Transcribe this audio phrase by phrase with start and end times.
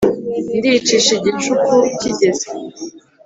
[0.57, 1.65] Ndyicisha igicuku
[1.99, 2.47] kigeze